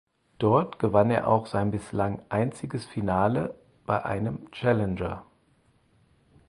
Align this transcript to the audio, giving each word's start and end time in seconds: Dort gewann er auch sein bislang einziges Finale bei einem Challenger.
Dort 0.39 0.79
gewann 0.79 1.11
er 1.11 1.27
auch 1.27 1.45
sein 1.45 1.69
bislang 1.69 2.23
einziges 2.29 2.85
Finale 2.85 3.53
bei 3.85 4.03
einem 4.03 4.49
Challenger. 4.51 5.27